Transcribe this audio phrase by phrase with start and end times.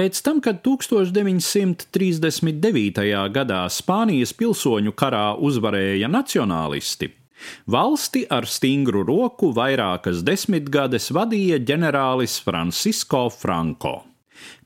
[0.00, 3.00] Pēc tam, kad 1939.
[3.34, 7.12] gadā Spānijas pilsoņu karā uzvarēja nacionālisti,
[7.68, 14.09] valsti ar stingru roku vairākas desmitgades vadīja ģenerālis Francisco Franco.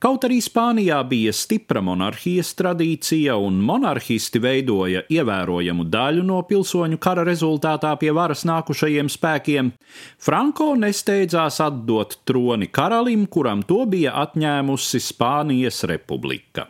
[0.03, 7.25] Kaut arī Spānijā bija stipra monarhijas tradīcija un monarhisti veidoja ievērojamu daļu no pilsoņu kara
[7.27, 9.73] rezultātā pie varas nākušajiem spēkiem,
[10.19, 16.67] Franko nesteidzās atdot troni karalim, kuram to bija atņēmusi Spānijas republika.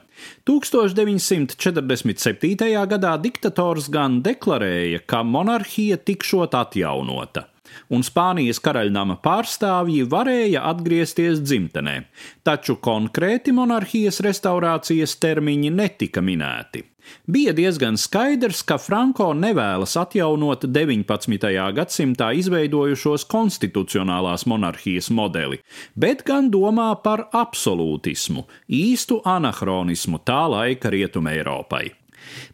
[0.46, 2.86] 1947.
[2.92, 7.53] gadā diktators gan deklarēja, ka monarhija tikšot atjaunota
[7.90, 12.00] un Spānijas karaļnama pārstāvji varēja atgriezties dzimtenē,
[12.46, 16.84] taču konkrēti monarhijas restaurācijas termiņi netika minēti.
[17.26, 21.50] Bija diezgan skaidrs, ka Franko nevēlas atjaunot 19.
[21.76, 25.60] gadsimtā izveidojušos konstitucionālās monarhijas modeli,
[25.96, 31.90] bet gan domā par absolūtismu, īstu anahronismu tā laika rietumē Eiropai.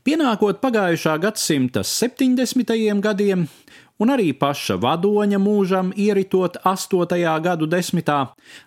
[0.07, 2.75] Pienākot pagājušā gadsimta 70.
[3.05, 3.47] gadiem,
[4.01, 7.21] un arī paša vadoņa mūžam ieritot 8.
[7.45, 8.19] gadu desmitā,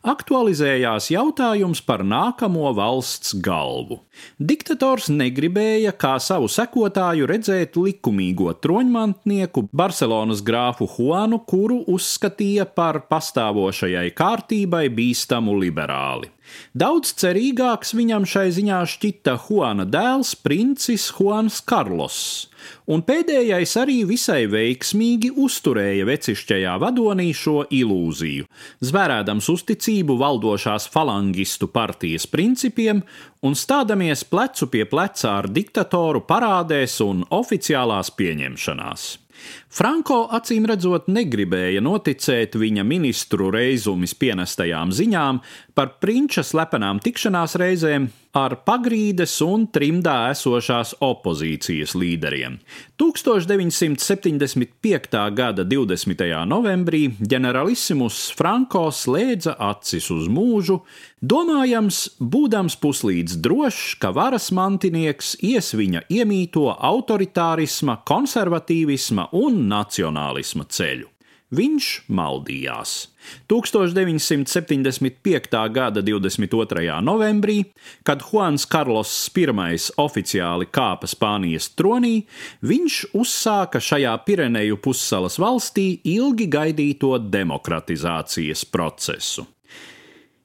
[0.05, 3.99] aktualizējās jautājums par nākamo valsts galvu.
[4.37, 14.11] Diktators negribēja kā savu sekotāju redzēt likumīgo troņmantnieku Barcelonas grāfu Juanu, kuru uzskatīja par pastāvošajai
[14.13, 16.29] kārtībai bīstamu liberāli.
[16.73, 22.17] Daudz cerīgāks viņam šai ziņā šķita Juana dēls, princis Juans Karlos,
[22.89, 28.47] un pēdējais arī visai veiksmīgi uzturēja vecišķajā vadonī šo ilūziju,
[28.83, 33.03] zvērēdams uzticību valdošās falangistu partijas principiem
[33.43, 39.22] un stādamies plecu pie pleca ar diktatoru parādēs un oficiālās pieņemšanās.
[39.73, 45.41] Franko acīm redzot negribēja noticēt viņa ministru reizumis pienestajām ziņām
[45.77, 52.57] par prinča slepenām tikšanās reizēm ar pagrīdes un trimdā esošās opozīcijas līderiem.
[52.97, 54.65] 1975.
[55.37, 56.23] gada 20.
[56.49, 60.81] novembrī ģenerālissimus Franko slēdza acis uz mūžu,
[61.21, 71.12] domājams, būdams puslīdz drošs, ka varas mantinieks ies viņa iemīto autoritārisma, konservatīvisma un nacionālisma ceļu.
[71.53, 73.13] Viņš maldījās.
[73.51, 75.69] 1975.
[75.71, 77.01] gada 22.
[77.05, 77.65] novembrī,
[78.03, 79.45] kad Juans Karlos I
[80.01, 82.25] oficiāli kāpa Spānijas tronī,
[82.61, 89.45] viņš uzsāka šajā Pireneju pussalas valstī ilgi gaidīto demokratizācijas procesu.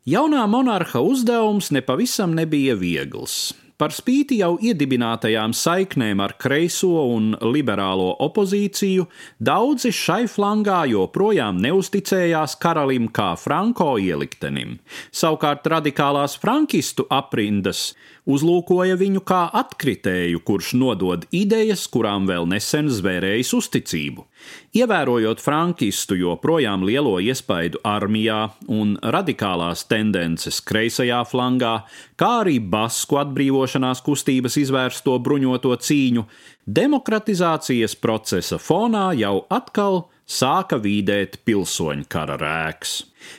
[0.09, 3.55] Jaunā monarha uzdevums nepavisam nebija viegls.
[3.79, 9.05] Par spīti jau iedibinātajām saiknēm ar kreiso un liberālo opozīciju,
[9.39, 14.81] daudzi šai flangā joprojām neusticējās karalim kā Franko ieliktenim.
[15.15, 17.93] Savukārt radikālās frankistu aprindas
[18.27, 24.27] uzlūkoja viņu kā atkritēju, kurš nodod idejas, kurām vēl nesen zvērējis uzticību.
[24.77, 31.75] Ievērojot frankistu joprojām lielo iespaidu armijā un radikālās tendences kreisajā flangā,
[32.21, 36.27] kā arī basku atbrīvošanās kustības izvērsto bruņoto cīņu,
[36.69, 42.99] demokratizācijas procesa fonā jau atkal sāka vīdēt pilsoņu kara rēks.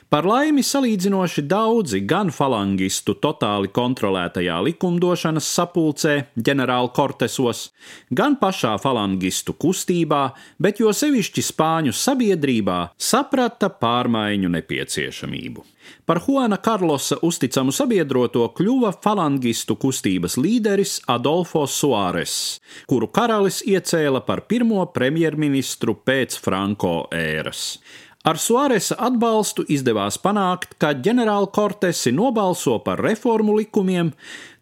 [0.09, 7.69] Par laimi salīdzinoši daudzi gan falangistu totāli kontrolētajā likumdošanas sapulcē, ģenerāla kortesos,
[8.11, 10.23] gan pašā falangistu kustībā,
[10.59, 15.65] bet jo sevišķi spāņu sabiedrībā saprata pārmaiņu nepieciešamību.
[16.05, 24.43] Par Juana Karlosa uzticamu sabiedroto kļuva falangistu kustības līderis Adolfo Suāres, kuru karalis iecēla par
[24.49, 27.79] pirmo premjerministru pēc Franko ēras.
[28.27, 34.11] Ar Suāresa atbalstu izdevās panākt, ka ģenerāla Kortesi nobalso par reformu likumiem,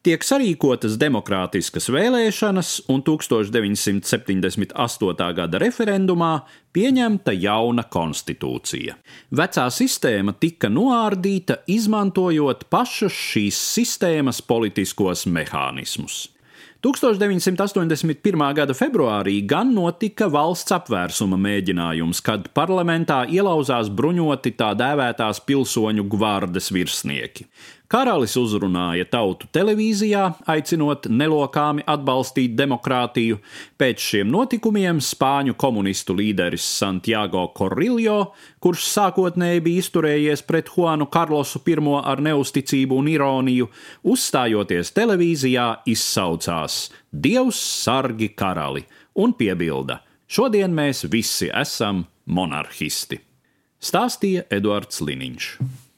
[0.06, 5.34] tiek sarīkotas demokrātiskas vēlēšanas, un 1978.
[5.41, 8.94] gada referendumā pieņemta jauna konstitūcija.
[9.41, 16.37] Vecā sistēma tika noārdīta, izmantojot pašas šīs sistēmas politiskos mehānismus.
[16.88, 18.54] 1981.
[18.56, 26.72] gada februārī gan notika valsts apvērsuma mēģinājums, kad parlamentā ielauzās bruņoti tā dēvētās pilsoņu gvardes
[26.72, 27.50] virsnieki.
[27.88, 33.38] Karalis uzrunāja tautu televīzijā, aicinot nelokāmi atbalstīt demokrātiju.
[33.80, 41.63] Pēc šiem notikumiem spāņu komunistu līderis Santiago Corrillo, kurš sākotnēji bija izturējies pret Juanu Karlosu
[41.63, 43.69] I ar neusticību un ironiju,
[44.04, 48.84] uzstājoties televīzijā, izsaucās: Dievs sargi karali
[49.16, 53.24] un piebilda: Šodien mēs visi esam monarhisti.
[53.80, 55.87] Stāstīja Eduards Liniņš.